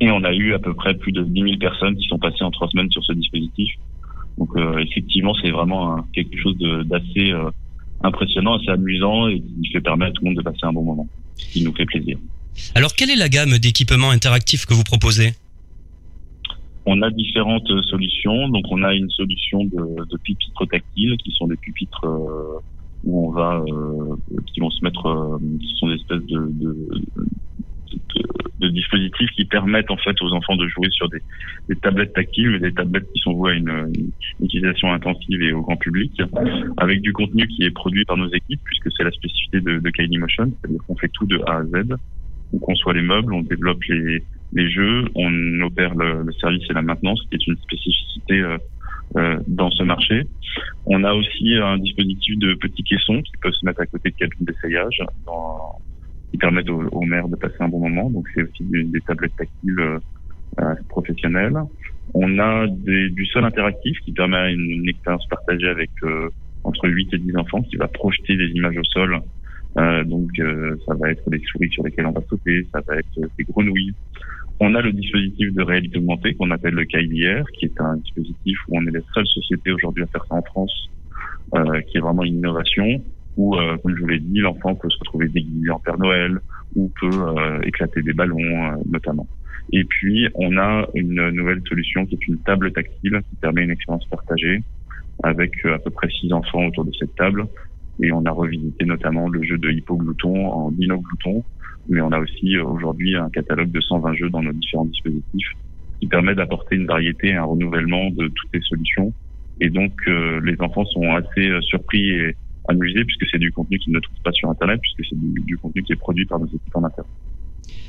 et 0.00 0.10
on 0.10 0.22
a 0.24 0.32
eu 0.32 0.54
à 0.54 0.58
peu 0.58 0.72
près 0.74 0.94
plus 0.94 1.12
de 1.12 1.22
10 1.22 1.42
000 1.42 1.56
personnes 1.58 1.96
qui 1.96 2.06
sont 2.06 2.18
passées 2.18 2.42
en 2.42 2.50
trois 2.50 2.68
semaines 2.68 2.90
sur 2.90 3.04
ce 3.04 3.12
dispositif. 3.12 3.74
Donc 4.38 4.50
effectivement, 4.78 5.34
c'est 5.42 5.50
vraiment 5.50 5.98
quelque 6.14 6.36
chose 6.38 6.56
d'assez 6.86 7.32
impressionnant, 8.02 8.58
assez 8.58 8.70
amusant 8.70 9.28
et 9.28 9.40
qui 9.40 9.70
fait 9.70 9.80
permettre 9.80 10.12
à 10.12 10.14
tout 10.14 10.24
le 10.24 10.30
monde 10.30 10.38
de 10.38 10.42
passer 10.42 10.60
un 10.62 10.72
bon 10.72 10.82
moment, 10.82 11.06
ce 11.36 11.52
qui 11.52 11.62
nous 11.62 11.74
fait 11.74 11.84
plaisir. 11.84 12.18
Alors, 12.74 12.94
quelle 12.94 13.10
est 13.10 13.16
la 13.16 13.28
gamme 13.28 13.58
d'équipements 13.58 14.10
interactifs 14.10 14.66
que 14.66 14.74
vous 14.74 14.84
proposez? 14.84 15.34
On 16.86 17.02
a 17.02 17.10
différentes 17.10 17.68
solutions. 17.82 18.48
Donc, 18.48 18.64
on 18.70 18.82
a 18.82 18.94
une 18.94 19.10
solution 19.10 19.64
de, 19.64 20.04
de 20.04 20.16
pupitres 20.18 20.66
tactiles 20.66 21.16
qui 21.18 21.30
sont 21.32 21.46
des 21.46 21.56
pupitres 21.56 22.04
euh, 22.04 22.60
où 23.04 23.28
on 23.28 23.30
va, 23.30 23.62
euh, 23.66 24.16
qui 24.52 24.60
vont 24.60 24.70
se 24.70 24.84
mettre, 24.84 25.06
euh, 25.06 25.38
qui 25.60 25.74
sont 25.76 25.88
des 25.88 25.94
espèces 25.94 26.26
de, 26.26 26.50
de, 26.52 26.76
de, 28.60 28.68
dispositifs 28.68 29.30
qui 29.32 29.44
permettent 29.44 29.90
en 29.90 29.96
fait 29.96 30.20
aux 30.22 30.32
enfants 30.32 30.56
de 30.56 30.66
jouer 30.68 30.88
sur 30.90 31.08
des, 31.08 31.20
des 31.68 31.76
tablettes 31.76 32.14
tactiles, 32.14 32.50
mais 32.50 32.58
des 32.58 32.72
tablettes 32.72 33.10
qui 33.12 33.20
sont 33.20 33.32
vouées 33.32 33.52
à 33.52 33.54
une, 33.54 33.92
utilisation 34.40 34.92
intensive 34.92 35.42
et 35.42 35.52
au 35.52 35.62
grand 35.62 35.76
public, 35.76 36.20
avec 36.78 37.00
du 37.00 37.12
contenu 37.12 37.46
qui 37.48 37.64
est 37.64 37.70
produit 37.70 38.04
par 38.04 38.16
nos 38.16 38.28
équipes, 38.32 38.60
puisque 38.64 38.90
c'est 38.96 39.04
la 39.04 39.10
spécificité 39.10 39.60
de, 39.60 39.78
de 39.78 40.18
Motion, 40.18 40.50
c'est-à-dire 40.60 40.80
qu'on 40.86 40.96
fait 40.96 41.10
tout 41.12 41.26
de 41.26 41.40
A 41.46 41.58
à 41.58 41.64
Z 41.64 41.96
on 42.52 42.58
conçoit 42.58 42.92
les 42.92 43.02
meubles, 43.02 43.32
on 43.32 43.42
développe 43.42 43.82
les, 43.84 44.22
les 44.52 44.70
jeux, 44.70 45.04
on 45.14 45.60
opère 45.62 45.94
le, 45.94 46.30
service 46.40 46.62
et 46.68 46.74
la 46.74 46.82
maintenance, 46.82 47.22
qui 47.28 47.36
est 47.36 47.46
une 47.46 47.56
spécificité 47.56 48.40
euh, 48.40 48.58
euh, 49.16 49.38
dans 49.46 49.70
ce 49.70 49.82
marché. 49.82 50.26
On 50.86 51.04
a 51.04 51.12
aussi 51.12 51.54
un 51.56 51.78
dispositif 51.78 52.38
de 52.38 52.54
petits 52.54 52.82
caissons 52.82 53.22
qui 53.22 53.32
peuvent 53.40 53.52
se 53.52 53.64
mettre 53.64 53.80
à 53.80 53.86
côté 53.86 54.10
de 54.10 54.16
cabines 54.16 54.44
d'essayage, 54.44 55.02
qui 56.30 56.38
permettent 56.38 56.68
aux, 56.68 57.02
maires 57.02 57.28
de 57.28 57.36
passer 57.36 57.56
un 57.60 57.68
bon 57.68 57.80
moment. 57.80 58.10
Donc 58.10 58.26
c'est 58.34 58.42
aussi 58.42 58.64
des, 58.64 59.00
tablettes 59.00 59.36
tactiles 59.36 59.80
euh, 60.60 60.74
professionnelles. 60.88 61.58
On 62.14 62.38
a 62.38 62.66
du 62.66 63.26
sol 63.26 63.44
interactif 63.44 63.98
qui 64.00 64.12
permet 64.12 64.52
une, 64.52 64.88
expérience 64.88 65.26
partagée 65.28 65.68
avec 65.68 65.90
entre 66.64 66.88
8 66.88 67.14
et 67.14 67.18
10 67.18 67.36
enfants 67.36 67.62
qui 67.62 67.76
va 67.76 67.88
projeter 67.88 68.36
des 68.36 68.48
images 68.48 68.76
au 68.76 68.84
sol. 68.84 69.18
Donc 69.76 70.30
ça 70.86 70.94
va 70.94 71.10
être 71.10 71.28
des 71.30 71.40
souris 71.50 71.70
sur 71.70 71.82
lesquelles 71.84 72.06
on 72.06 72.12
va 72.12 72.22
sauter, 72.28 72.66
ça 72.72 72.80
va 72.86 72.96
être 72.96 73.20
des 73.38 73.44
grenouilles, 73.44 73.94
on 74.64 74.76
a 74.76 74.80
le 74.80 74.92
dispositif 74.92 75.52
de 75.54 75.62
réalité 75.62 75.98
augmentée 75.98 76.34
qu'on 76.34 76.52
appelle 76.52 76.74
le 76.74 76.84
KIDR, 76.84 77.44
qui 77.58 77.64
est 77.64 77.80
un 77.80 77.96
dispositif 77.96 78.56
où 78.68 78.78
on 78.78 78.86
est 78.86 78.92
la 78.92 79.00
seule 79.12 79.26
société 79.26 79.72
aujourd'hui 79.72 80.04
à 80.04 80.06
faire 80.06 80.24
ça 80.28 80.36
en 80.36 80.42
France, 80.42 80.88
euh, 81.56 81.80
qui 81.80 81.98
est 81.98 82.00
vraiment 82.00 82.22
une 82.22 82.36
innovation, 82.36 83.02
où, 83.36 83.56
euh, 83.56 83.76
comme 83.78 83.96
je 83.96 84.02
vous 84.02 84.06
l'ai 84.06 84.20
dit, 84.20 84.38
l'enfant 84.38 84.76
peut 84.76 84.88
se 84.88 84.98
retrouver 85.00 85.26
déguisé 85.26 85.68
en 85.68 85.80
Père 85.80 85.98
Noël 85.98 86.38
ou 86.76 86.92
peut 87.00 87.10
euh, 87.10 87.60
éclater 87.62 88.02
des 88.02 88.12
ballons, 88.12 88.78
notamment. 88.88 89.26
Et 89.72 89.82
puis, 89.82 90.28
on 90.36 90.56
a 90.56 90.86
une 90.94 91.30
nouvelle 91.30 91.62
solution 91.68 92.06
qui 92.06 92.14
est 92.14 92.28
une 92.28 92.38
table 92.38 92.70
tactile 92.70 93.20
qui 93.30 93.36
permet 93.40 93.64
une 93.64 93.72
expérience 93.72 94.06
partagée 94.06 94.62
avec 95.24 95.52
à 95.64 95.78
peu 95.80 95.90
près 95.90 96.08
six 96.08 96.32
enfants 96.32 96.66
autour 96.66 96.84
de 96.84 96.92
cette 97.00 97.16
table. 97.16 97.46
Et 98.00 98.12
on 98.12 98.24
a 98.24 98.30
revisité 98.30 98.84
notamment 98.84 99.28
le 99.28 99.42
jeu 99.42 99.58
de 99.58 99.70
hypoglouton 99.70 100.46
en 100.46 100.70
dinoglouton, 100.70 101.44
mais 101.88 102.00
on 102.00 102.10
a 102.12 102.18
aussi 102.18 102.56
euh, 102.56 102.64
aujourd'hui 102.64 103.16
un 103.16 103.30
catalogue 103.30 103.70
de 103.70 103.80
120 103.80 104.14
jeux 104.14 104.30
dans 104.30 104.42
nos 104.42 104.52
différents 104.52 104.84
dispositifs 104.86 105.52
qui 106.00 106.06
permet 106.06 106.34
d'apporter 106.34 106.76
une 106.76 106.86
variété 106.86 107.28
et 107.28 107.34
un 107.34 107.44
renouvellement 107.44 108.10
de 108.10 108.28
toutes 108.28 108.50
les 108.54 108.62
solutions. 108.62 109.12
Et 109.60 109.70
donc, 109.70 109.92
euh, 110.08 110.40
les 110.44 110.60
enfants 110.60 110.84
sont 110.86 111.14
assez 111.14 111.48
euh, 111.48 111.60
surpris 111.60 112.10
et 112.10 112.34
amusés 112.68 113.04
puisque 113.04 113.26
c'est 113.30 113.38
du 113.38 113.52
contenu 113.52 113.78
qu'ils 113.78 113.92
ne 113.92 114.00
trouvent 114.00 114.22
pas 114.24 114.32
sur 114.32 114.48
Internet, 114.48 114.80
puisque 114.80 115.08
c'est 115.08 115.18
du, 115.18 115.56
contenu 115.58 115.82
qui 115.82 115.92
est 115.92 115.96
produit 115.96 116.26
par 116.26 116.40
nos 116.40 116.46
équipes 116.46 116.74
en 116.74 116.84
interne. 116.84 117.06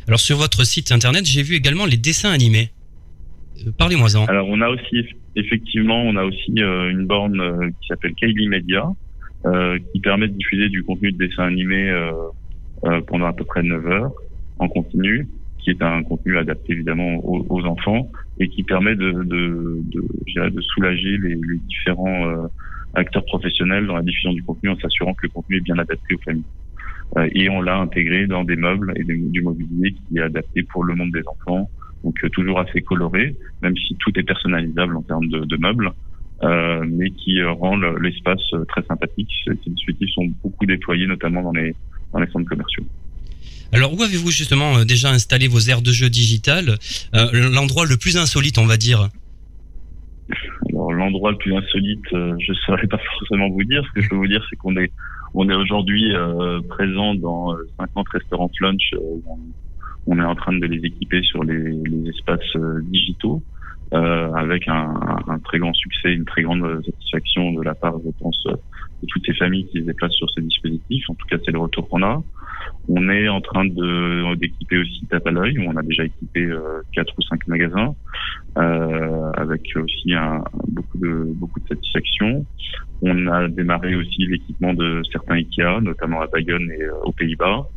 Alors, 0.08 0.20
sur 0.20 0.38
votre 0.38 0.64
site 0.66 0.92
Internet, 0.92 1.26
j'ai 1.26 1.44
vu 1.44 1.56
également 1.56 1.86
les 1.86 1.98
dessins 1.98 2.32
animés. 2.32 2.70
Parlez-moi-en. 3.78 4.26
Alors, 4.26 4.48
on 4.50 4.60
a 4.62 4.68
aussi, 4.68 5.06
effectivement, 5.36 6.02
on 6.04 6.16
a 6.18 6.24
aussi 6.24 6.52
une 6.58 7.06
borne 7.06 7.72
qui 7.82 7.88
s'appelle 7.88 8.14
Kylie 8.16 8.50
Media, 8.50 8.84
qui 9.92 10.00
permet 10.00 10.28
de 10.28 10.34
diffuser 10.34 10.70
du 10.70 10.84
contenu 10.84 11.12
de 11.12 11.18
dessin 11.18 11.44
animé 11.44 11.92
euh, 12.86 13.00
pendant 13.08 13.28
à 13.28 13.34
peu 13.34 13.46
près 13.46 13.64
9 13.64 13.88
heures 13.88 14.12
en 14.60 14.68
continu, 14.68 15.26
qui 15.60 15.70
est 15.70 15.82
un 15.82 16.04
contenu 16.04 16.38
adapté 16.38 16.74
évidemment 16.74 17.22
aux, 17.24 17.64
enfants 17.64 18.12
et 18.40 18.50
qui 18.50 18.64
permet 18.64 18.96
de, 18.96 19.12
de, 19.24 19.80
de, 19.86 20.50
de 20.50 20.62
soulager 20.62 21.18
les, 21.18 21.36
les 21.36 21.58
différents 21.70 22.28
euh, 22.28 22.48
acteurs 22.94 23.24
professionnels 23.24 23.88
dans 23.88 23.96
la 23.96 24.02
diffusion 24.02 24.34
du 24.34 24.44
contenu 24.44 24.70
en 24.70 24.76
s'assurant 24.80 25.14
que 25.14 25.28
le 25.28 25.30
contenu 25.30 25.58
est 25.58 25.62
bien 25.62 25.78
adapté 25.78 26.16
aux 26.16 26.22
familles. 26.26 26.44
Euh, 27.16 27.30
et 27.34 27.50
on 27.50 27.62
l'a 27.62 27.78
intégré 27.78 28.28
dans 28.28 28.44
des 28.44 28.58
meubles 28.58 28.92
et 28.98 29.04
du 29.06 29.42
mobilier 29.42 29.94
qui 29.94 30.18
est 30.18 30.22
adapté 30.22 30.64
pour 30.64 30.84
le 30.84 30.96
monde 30.96 31.12
des 31.12 31.24
enfants, 31.26 31.70
donc 32.04 32.20
toujours 32.32 32.60
assez 32.60 32.82
coloré, 32.82 33.34
même 33.62 33.78
si 33.78 33.96
tout 33.96 34.12
est 34.20 34.24
personnalisable 34.24 34.98
en 34.98 35.04
termes 35.04 35.28
de, 35.28 35.46
de 35.46 35.58
meubles. 35.58 35.90
Euh, 36.44 36.84
mais 36.86 37.10
qui 37.12 37.42
rend 37.42 37.78
l'espace 37.78 38.42
très 38.68 38.84
sympathique. 38.84 39.32
Ces 39.46 39.70
dispositifs 39.70 40.10
sont 40.10 40.28
beaucoup 40.44 40.66
déployés, 40.66 41.08
notamment 41.08 41.42
dans 41.42 41.54
les 41.54 41.74
dans 42.12 42.20
les 42.20 42.28
centres 42.28 42.50
commerciaux. 42.50 42.86
Alors, 43.74 43.92
où 43.98 44.04
avez-vous 44.04 44.30
justement 44.30 44.78
euh, 44.78 44.86
déjà 44.86 45.10
installé 45.10 45.48
vos 45.48 45.60
aires 45.60 45.82
de 45.82 45.92
jeu 45.92 46.08
digitales 46.08 46.78
euh, 47.16 47.50
L'endroit 47.50 47.86
le 47.86 47.98
plus 47.98 48.18
insolite, 48.18 48.60
on 48.60 48.68
va 48.68 48.78
dire? 48.78 49.10
Alors, 50.70 50.94
l'endroit 50.94 51.32
le 51.32 51.38
plus 51.38 51.56
insolite, 51.56 52.06
euh, 52.14 52.36
je 52.40 52.52
ne 52.52 52.58
saurais 52.58 52.86
pas 52.86 53.00
forcément 53.20 53.50
vous 53.50 53.64
dire. 53.64 53.84
Ce 53.88 53.94
que 53.94 54.02
je 54.02 54.10
peux 54.10 54.16
vous 54.16 54.28
dire, 54.28 54.46
c'est 54.48 54.58
qu'on 54.58 54.78
est, 54.78 54.92
on 55.34 55.50
est 55.50 55.56
aujourd'hui 55.56 56.14
présent 56.70 57.16
dans 57.16 57.56
50 57.80 58.08
restaurants 58.10 58.52
lunch. 58.62 58.94
on 60.06 60.20
est 60.20 60.24
en 60.24 60.36
train 60.36 60.54
de 60.54 60.66
les 60.68 60.86
équiper 60.86 61.24
sur 61.24 61.44
les, 61.44 61.72
les 61.72 62.10
espaces 62.10 62.56
digitaux. 62.84 63.42
Avec 63.92 64.68
un, 64.68 64.94
un, 65.28 65.40
très 65.40 65.60
grand 65.60 65.74
succès, 65.74 66.14
une 66.14 66.26
très 66.26 66.42
grande 66.42 66.84
satisfaction 66.86 67.52
de 67.54 67.62
la 67.62 67.76
part, 67.76 67.96
je 68.04 68.10
pense, 68.20 68.48
toutes 69.08 69.26
ces 69.26 69.34
familles 69.34 69.68
qui 69.68 69.80
se 69.80 69.86
déplacent 69.86 70.14
sur 70.14 70.30
ces 70.32 70.42
dispositifs. 70.42 71.10
En 71.10 71.16
tout 71.16 71.28
cas, 71.28 71.38
c'est 71.46 71.52
le 71.52 71.60
retour 71.60 71.88
qu'on 71.90 72.04
a. 72.04 72.22
On 72.90 73.10
est 73.10 73.28
en 73.30 73.42
train 73.42 73.66
de 73.66 74.36
d'équiper 74.36 74.78
aussi 74.78 75.06
Tape 75.10 75.28
à 75.28 75.32
l'œil, 75.32 75.58
on 75.68 75.76
a 75.78 75.82
déjà 75.82 76.04
équipé 76.06 76.42
euh, 76.42 76.82
quatre 76.94 77.14
ou 77.18 77.22
cinq 77.22 77.48
magasins, 77.48 77.96
euh, 78.58 79.32
avec 79.36 79.62
aussi 79.76 80.14
un, 80.14 80.44
beaucoup 80.68 80.98
de 80.98 81.26
beaucoup 81.36 81.60
de 81.60 81.68
satisfaction. 81.68 82.46
On 83.02 83.28
a 83.28 83.48
démarré 83.48 83.96
aussi 83.96 84.26
l'équipement 84.28 84.74
de 84.74 85.02
certains 85.12 85.36
IKEA, 85.36 85.82
notamment 85.82 86.22
à 86.22 86.28
Bayonne 86.28 86.70
et 86.72 86.84
euh, 86.84 86.94
aux 87.04 87.12
Pays-Bas. 87.12 87.68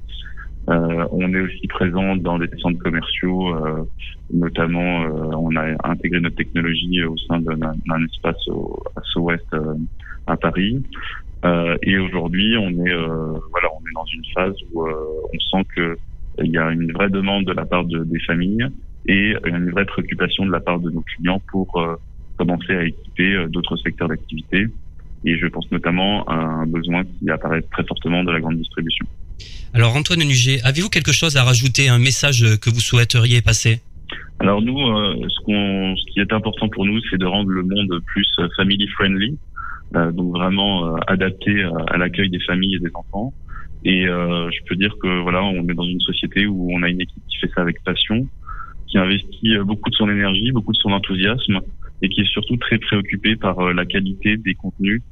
Euh, 0.68 1.06
on 1.12 1.32
est 1.32 1.40
aussi 1.40 1.66
présent 1.68 2.16
dans 2.16 2.38
des 2.38 2.48
centres 2.58 2.78
commerciaux, 2.78 3.54
euh, 3.54 3.84
notamment 4.32 5.04
on 5.38 5.54
a 5.54 5.76
intégré 5.88 6.20
notre 6.20 6.36
technologie 6.36 7.04
au 7.04 7.16
sein 7.16 7.40
d'un 7.40 8.04
espace 8.04 8.48
au, 8.48 8.82
à 8.96 9.00
Sud-Ouest 9.02 9.46
à 10.26 10.36
Paris. 10.36 10.82
Euh, 11.44 11.76
et 11.82 11.98
aujourd'hui, 11.98 12.56
on 12.56 12.70
est 12.84 12.92
euh, 12.92 13.38
voilà, 13.50 13.68
on 13.72 13.80
est 13.88 13.94
dans 13.94 14.04
une 14.06 14.24
phase 14.34 14.54
où 14.72 14.82
euh, 14.82 14.92
on 15.32 15.38
sent 15.38 15.68
que 15.74 15.96
il 16.42 16.50
y 16.50 16.58
a 16.58 16.70
une 16.70 16.92
vraie 16.92 17.10
demande 17.10 17.44
de 17.44 17.52
la 17.52 17.64
part 17.64 17.84
de, 17.84 18.04
des 18.04 18.20
familles 18.20 18.66
et 19.06 19.34
une 19.44 19.70
vraie 19.70 19.86
préoccupation 19.86 20.44
de 20.44 20.52
la 20.52 20.60
part 20.60 20.80
de 20.80 20.90
nos 20.90 21.00
clients 21.00 21.40
pour 21.50 21.80
commencer 22.36 22.74
à 22.74 22.84
équiper 22.84 23.46
d'autres 23.48 23.76
secteurs 23.76 24.08
d'activité. 24.08 24.66
Et 25.24 25.38
je 25.38 25.46
pense 25.46 25.70
notamment 25.72 26.24
à 26.24 26.34
un 26.34 26.66
besoin 26.66 27.04
qui 27.04 27.30
apparaît 27.30 27.62
très 27.62 27.84
fortement 27.84 28.22
de 28.22 28.32
la 28.32 28.40
grande 28.40 28.58
distribution. 28.58 29.06
Alors 29.74 29.94
Antoine 29.96 30.20
Nuget, 30.20 30.60
avez-vous 30.64 30.88
quelque 30.88 31.12
chose 31.12 31.36
à 31.36 31.44
rajouter, 31.44 31.88
un 31.88 31.98
message 31.98 32.44
que 32.60 32.70
vous 32.70 32.80
souhaiteriez 32.80 33.42
passer? 33.42 33.80
Alors 34.38 34.62
nous, 34.62 34.76
ce, 34.76 35.40
qu'on, 35.44 35.96
ce 35.96 36.12
qui 36.12 36.20
est 36.20 36.32
important 36.32 36.68
pour 36.68 36.84
nous, 36.84 37.00
c'est 37.10 37.18
de 37.18 37.26
rendre 37.26 37.50
le 37.50 37.62
monde 37.62 38.00
plus 38.06 38.26
family 38.56 38.86
friendly. 38.88 39.36
Euh, 39.94 40.10
donc 40.10 40.32
vraiment 40.36 40.86
euh, 40.86 40.98
adapté 41.06 41.62
à 41.88 41.96
l'accueil 41.96 42.28
des 42.28 42.40
familles 42.40 42.76
et 42.76 42.78
des 42.80 42.90
enfants. 42.94 43.32
Et 43.84 44.06
euh, 44.08 44.50
je 44.50 44.58
peux 44.66 44.74
dire 44.74 44.96
que 45.00 45.20
voilà, 45.20 45.44
on 45.44 45.68
est 45.68 45.74
dans 45.74 45.86
une 45.86 46.00
société 46.00 46.46
où 46.46 46.68
on 46.72 46.82
a 46.82 46.88
une 46.88 47.00
équipe 47.00 47.22
qui 47.28 47.36
fait 47.38 47.50
ça 47.54 47.60
avec 47.60 47.82
passion, 47.84 48.26
qui 48.88 48.98
investit 48.98 49.56
beaucoup 49.64 49.90
de 49.90 49.94
son 49.94 50.10
énergie, 50.10 50.50
beaucoup 50.50 50.72
de 50.72 50.78
son 50.78 50.90
enthousiasme, 50.90 51.60
et 52.02 52.08
qui 52.08 52.22
est 52.22 52.30
surtout 52.30 52.56
très 52.56 52.78
préoccupée 52.78 53.36
par 53.36 53.72
la 53.72 53.86
qualité 53.86 54.36
des 54.36 54.54
contenus 54.54 55.02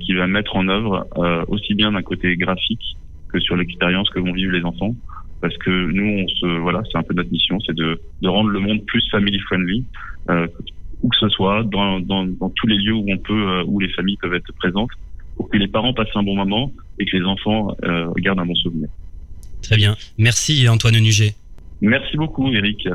qu'il 0.00 0.16
va 0.16 0.26
mettre 0.26 0.56
en 0.56 0.68
œuvre, 0.68 1.06
aussi 1.48 1.74
bien 1.74 1.92
d'un 1.92 2.02
côté 2.02 2.36
graphique 2.36 2.96
que 3.32 3.40
sur 3.40 3.56
l'expérience 3.56 4.08
que 4.10 4.20
vont 4.20 4.32
vivre 4.32 4.52
les 4.52 4.64
enfants. 4.64 4.94
Parce 5.40 5.56
que 5.58 5.70
nous, 5.70 6.24
on 6.24 6.28
se, 6.28 6.58
voilà, 6.58 6.82
c'est 6.90 6.98
un 6.98 7.02
peu 7.04 7.14
notre 7.14 7.30
mission, 7.30 7.58
c'est 7.64 7.74
de, 7.74 8.00
de 8.22 8.28
rendre 8.28 8.50
le 8.50 8.58
monde 8.58 8.84
plus 8.86 9.08
family 9.10 9.38
friendly, 9.40 9.84
où 11.02 11.08
que 11.08 11.16
ce 11.16 11.28
soit, 11.28 11.62
dans, 11.64 12.00
dans, 12.00 12.26
dans, 12.26 12.50
tous 12.50 12.66
les 12.66 12.76
lieux 12.76 12.94
où 12.94 13.04
on 13.08 13.18
peut, 13.18 13.48
euh, 13.48 13.64
où 13.66 13.80
les 13.80 13.88
familles 13.90 14.16
peuvent 14.20 14.34
être 14.34 14.52
présentes, 14.54 14.90
pour 15.36 15.48
que 15.48 15.56
les 15.56 15.68
parents 15.68 15.92
passent 15.92 16.14
un 16.14 16.22
bon 16.22 16.34
moment 16.34 16.72
et 16.98 17.04
que 17.04 17.16
les 17.16 17.24
enfants 17.24 17.76
euh, 17.84 18.10
gardent 18.16 18.40
un 18.40 18.46
bon 18.46 18.54
souvenir. 18.56 18.88
Très 19.62 19.76
bien. 19.76 19.96
Merci 20.18 20.68
Antoine 20.68 20.98
Nuget. 20.98 21.34
Merci 21.80 22.16
beaucoup 22.16 22.52
Eric. 22.52 22.88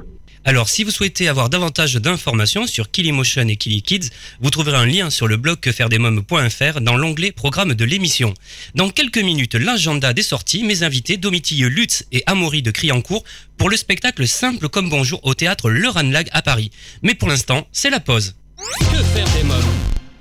Alors, 0.45 0.67
si 0.69 0.83
vous 0.83 0.91
souhaitez 0.91 1.27
avoir 1.29 1.49
davantage 1.49 1.95
d'informations 1.95 2.67
sur 2.67 2.91
Kilimotion 2.91 3.47
et 3.47 3.55
Kili 3.55 3.81
Kids, 3.81 4.09
vous 4.41 4.49
trouverez 4.49 4.77
un 4.77 4.85
lien 4.85 5.09
sur 5.09 5.27
le 5.27 5.37
blog 5.37 5.59
quefairedesmoms.fr 5.59 6.81
dans 6.81 6.97
l'onglet 6.97 7.31
programme 7.31 7.73
de 7.73 7.85
l'émission. 7.85 8.33
Dans 8.75 8.89
quelques 8.89 9.19
minutes, 9.19 9.55
l'agenda 9.55 10.13
des 10.13 10.21
sorties, 10.21 10.63
mes 10.63 10.83
invités 10.83 11.17
Domitille 11.17 11.63
Lutz 11.63 12.05
et 12.11 12.23
Amaury 12.25 12.61
de 12.61 12.71
Criancourt 12.71 13.23
pour 13.57 13.69
le 13.69 13.77
spectacle 13.77 14.27
Simple 14.27 14.67
comme 14.67 14.89
Bonjour 14.89 15.21
au 15.23 15.33
théâtre 15.33 15.69
Le 15.69 15.87
Ranlag 15.87 16.27
à 16.33 16.41
Paris. 16.41 16.71
Mais 17.03 17.15
pour 17.15 17.29
l'instant, 17.29 17.67
c'est 17.71 17.89
la 17.89 18.01
pause. 18.01 18.35
Que 18.79 19.03
faire 19.03 19.29
des 19.37 19.43
mômes? 19.43 19.72